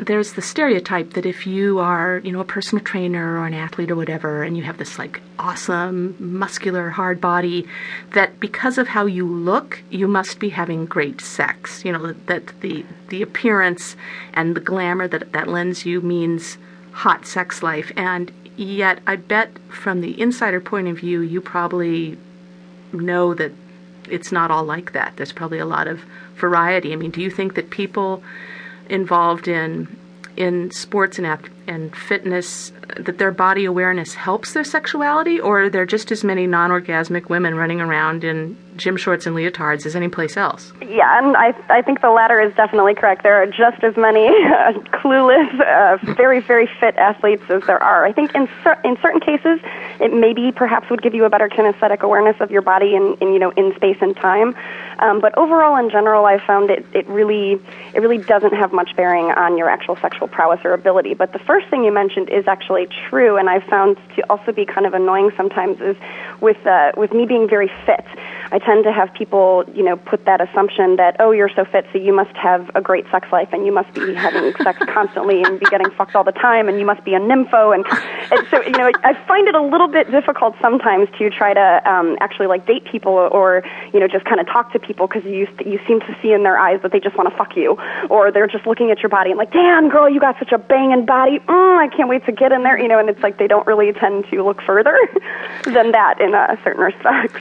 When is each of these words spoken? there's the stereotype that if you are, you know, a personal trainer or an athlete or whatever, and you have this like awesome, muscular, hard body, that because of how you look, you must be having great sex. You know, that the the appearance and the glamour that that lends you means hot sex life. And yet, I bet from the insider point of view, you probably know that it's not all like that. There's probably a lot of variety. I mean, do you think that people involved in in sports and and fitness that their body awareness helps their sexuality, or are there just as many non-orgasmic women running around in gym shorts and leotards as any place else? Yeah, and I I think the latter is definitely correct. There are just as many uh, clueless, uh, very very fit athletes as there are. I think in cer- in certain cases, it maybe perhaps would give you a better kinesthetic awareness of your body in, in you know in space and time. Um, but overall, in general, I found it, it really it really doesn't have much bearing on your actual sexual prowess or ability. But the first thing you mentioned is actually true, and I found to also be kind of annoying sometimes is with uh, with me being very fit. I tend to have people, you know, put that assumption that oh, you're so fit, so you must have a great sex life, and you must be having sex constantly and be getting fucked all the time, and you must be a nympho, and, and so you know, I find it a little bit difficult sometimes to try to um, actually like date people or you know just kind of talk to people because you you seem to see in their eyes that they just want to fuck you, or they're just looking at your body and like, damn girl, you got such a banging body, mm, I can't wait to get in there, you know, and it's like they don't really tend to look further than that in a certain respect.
there's 0.00 0.32
the 0.32 0.42
stereotype 0.42 1.14
that 1.14 1.26
if 1.26 1.46
you 1.46 1.78
are, 1.78 2.20
you 2.24 2.32
know, 2.32 2.40
a 2.40 2.44
personal 2.44 2.84
trainer 2.84 3.38
or 3.38 3.46
an 3.46 3.54
athlete 3.54 3.90
or 3.90 3.96
whatever, 3.96 4.42
and 4.42 4.56
you 4.56 4.62
have 4.62 4.78
this 4.78 4.98
like 4.98 5.20
awesome, 5.38 6.16
muscular, 6.18 6.90
hard 6.90 7.20
body, 7.20 7.66
that 8.12 8.38
because 8.40 8.78
of 8.78 8.88
how 8.88 9.06
you 9.06 9.26
look, 9.26 9.82
you 9.90 10.08
must 10.08 10.38
be 10.38 10.50
having 10.50 10.86
great 10.86 11.20
sex. 11.20 11.84
You 11.84 11.92
know, 11.92 12.12
that 12.26 12.60
the 12.60 12.84
the 13.08 13.22
appearance 13.22 13.96
and 14.32 14.54
the 14.54 14.60
glamour 14.60 15.08
that 15.08 15.32
that 15.32 15.48
lends 15.48 15.84
you 15.84 16.00
means 16.00 16.58
hot 16.92 17.26
sex 17.26 17.62
life. 17.62 17.90
And 17.96 18.32
yet, 18.56 19.00
I 19.06 19.16
bet 19.16 19.50
from 19.68 20.00
the 20.00 20.20
insider 20.20 20.60
point 20.60 20.88
of 20.88 20.98
view, 20.98 21.20
you 21.20 21.40
probably 21.40 22.18
know 22.92 23.34
that 23.34 23.52
it's 24.08 24.32
not 24.32 24.50
all 24.50 24.64
like 24.64 24.92
that. 24.92 25.16
There's 25.16 25.32
probably 25.32 25.58
a 25.58 25.66
lot 25.66 25.86
of 25.86 26.02
variety. 26.34 26.92
I 26.92 26.96
mean, 26.96 27.10
do 27.10 27.20
you 27.20 27.30
think 27.30 27.54
that 27.54 27.70
people 27.70 28.22
involved 28.88 29.48
in 29.48 29.98
in 30.36 30.70
sports 30.70 31.18
and 31.18 31.50
and 31.66 31.94
fitness 31.94 32.72
that 32.96 33.18
their 33.18 33.30
body 33.30 33.64
awareness 33.64 34.14
helps 34.14 34.52
their 34.52 34.64
sexuality, 34.64 35.38
or 35.38 35.64
are 35.64 35.70
there 35.70 35.86
just 35.86 36.10
as 36.10 36.24
many 36.24 36.46
non-orgasmic 36.46 37.28
women 37.28 37.54
running 37.54 37.80
around 37.80 38.24
in 38.24 38.56
gym 38.76 38.96
shorts 38.96 39.26
and 39.26 39.36
leotards 39.36 39.86
as 39.86 39.94
any 39.94 40.08
place 40.08 40.36
else? 40.36 40.72
Yeah, 40.80 41.18
and 41.18 41.36
I 41.36 41.54
I 41.68 41.82
think 41.82 42.00
the 42.00 42.10
latter 42.10 42.40
is 42.40 42.54
definitely 42.54 42.94
correct. 42.94 43.22
There 43.22 43.40
are 43.40 43.46
just 43.46 43.82
as 43.84 43.96
many 43.96 44.26
uh, 44.46 44.72
clueless, 44.98 45.60
uh, 45.60 46.14
very 46.14 46.40
very 46.40 46.68
fit 46.80 46.96
athletes 46.96 47.44
as 47.48 47.62
there 47.66 47.82
are. 47.82 48.04
I 48.04 48.12
think 48.12 48.34
in 48.34 48.48
cer- 48.62 48.80
in 48.84 48.96
certain 49.00 49.20
cases, 49.20 49.60
it 50.02 50.12
maybe 50.12 50.50
perhaps 50.50 50.90
would 50.90 51.00
give 51.00 51.14
you 51.14 51.24
a 51.24 51.30
better 51.30 51.48
kinesthetic 51.48 52.00
awareness 52.00 52.36
of 52.40 52.50
your 52.50 52.60
body 52.60 52.96
in, 52.96 53.16
in 53.20 53.32
you 53.32 53.38
know 53.38 53.50
in 53.50 53.72
space 53.76 53.98
and 54.00 54.16
time. 54.16 54.54
Um, 54.98 55.20
but 55.20 55.36
overall, 55.38 55.76
in 55.76 55.90
general, 55.90 56.26
I 56.26 56.44
found 56.44 56.70
it, 56.70 56.84
it 56.92 57.06
really 57.06 57.60
it 57.94 58.00
really 58.00 58.18
doesn't 58.18 58.52
have 58.52 58.72
much 58.72 58.96
bearing 58.96 59.26
on 59.30 59.56
your 59.56 59.70
actual 59.70 59.96
sexual 59.96 60.26
prowess 60.26 60.60
or 60.64 60.74
ability. 60.74 61.14
But 61.14 61.32
the 61.32 61.38
first 61.38 61.68
thing 61.68 61.84
you 61.84 61.92
mentioned 61.92 62.28
is 62.30 62.48
actually 62.48 62.88
true, 63.08 63.36
and 63.36 63.48
I 63.48 63.60
found 63.60 63.96
to 64.16 64.22
also 64.28 64.50
be 64.50 64.66
kind 64.66 64.86
of 64.86 64.94
annoying 64.94 65.30
sometimes 65.36 65.80
is 65.80 65.96
with 66.40 66.66
uh, 66.66 66.92
with 66.96 67.12
me 67.12 67.24
being 67.24 67.48
very 67.48 67.70
fit. 67.86 68.04
I 68.52 68.58
tend 68.58 68.84
to 68.84 68.92
have 68.92 69.12
people, 69.14 69.64
you 69.74 69.82
know, 69.82 69.96
put 69.96 70.26
that 70.26 70.42
assumption 70.42 70.96
that 70.96 71.16
oh, 71.18 71.30
you're 71.30 71.48
so 71.48 71.64
fit, 71.64 71.86
so 71.90 71.98
you 71.98 72.14
must 72.14 72.36
have 72.36 72.70
a 72.74 72.82
great 72.82 73.06
sex 73.10 73.26
life, 73.32 73.48
and 73.50 73.64
you 73.64 73.72
must 73.72 73.92
be 73.94 74.14
having 74.14 74.52
sex 74.62 74.78
constantly 74.92 75.42
and 75.42 75.58
be 75.58 75.64
getting 75.66 75.90
fucked 75.92 76.14
all 76.14 76.22
the 76.22 76.32
time, 76.32 76.68
and 76.68 76.78
you 76.78 76.84
must 76.84 77.02
be 77.02 77.14
a 77.14 77.18
nympho, 77.18 77.74
and, 77.74 77.86
and 78.30 78.46
so 78.50 78.60
you 78.62 78.72
know, 78.72 78.92
I 79.04 79.14
find 79.26 79.48
it 79.48 79.54
a 79.54 79.62
little 79.62 79.88
bit 79.88 80.10
difficult 80.10 80.54
sometimes 80.60 81.08
to 81.18 81.30
try 81.30 81.54
to 81.54 81.90
um, 81.90 82.18
actually 82.20 82.46
like 82.46 82.66
date 82.66 82.84
people 82.84 83.12
or 83.12 83.64
you 83.94 84.00
know 84.00 84.06
just 84.06 84.26
kind 84.26 84.38
of 84.38 84.46
talk 84.46 84.72
to 84.74 84.78
people 84.78 85.06
because 85.06 85.24
you 85.24 85.48
you 85.64 85.80
seem 85.88 86.00
to 86.00 86.16
see 86.20 86.32
in 86.32 86.42
their 86.42 86.58
eyes 86.58 86.80
that 86.82 86.92
they 86.92 87.00
just 87.00 87.16
want 87.16 87.30
to 87.30 87.36
fuck 87.36 87.56
you, 87.56 87.78
or 88.10 88.30
they're 88.30 88.46
just 88.46 88.66
looking 88.66 88.90
at 88.90 89.00
your 89.00 89.08
body 89.08 89.30
and 89.30 89.38
like, 89.38 89.52
damn 89.52 89.88
girl, 89.88 90.10
you 90.10 90.20
got 90.20 90.38
such 90.38 90.52
a 90.52 90.58
banging 90.58 91.06
body, 91.06 91.38
mm, 91.38 91.78
I 91.78 91.88
can't 91.88 92.08
wait 92.08 92.26
to 92.26 92.32
get 92.32 92.52
in 92.52 92.64
there, 92.64 92.78
you 92.78 92.88
know, 92.88 92.98
and 92.98 93.08
it's 93.08 93.22
like 93.22 93.38
they 93.38 93.46
don't 93.46 93.66
really 93.66 93.92
tend 93.94 94.26
to 94.30 94.44
look 94.44 94.60
further 94.60 94.98
than 95.64 95.92
that 95.92 96.20
in 96.20 96.34
a 96.34 96.58
certain 96.62 96.82
respect. 96.82 97.40